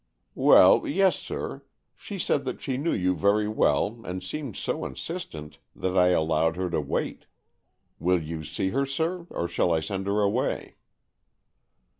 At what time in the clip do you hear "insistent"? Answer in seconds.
4.83-5.59